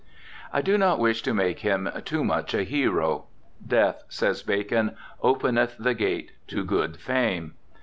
[0.51, 3.25] I do not wish to make him too much a hero.
[3.63, 7.53] "Death," says Bacon, "openeth the gate to good fame."